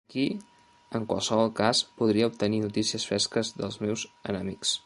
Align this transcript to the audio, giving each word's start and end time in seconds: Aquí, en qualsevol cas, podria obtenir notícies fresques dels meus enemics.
Aquí, 0.09 0.23
en 0.99 1.05
qualsevol 1.11 1.53
cas, 1.59 1.83
podria 2.01 2.31
obtenir 2.33 2.63
notícies 2.65 3.09
fresques 3.13 3.57
dels 3.63 3.83
meus 3.87 4.11
enemics. 4.35 4.79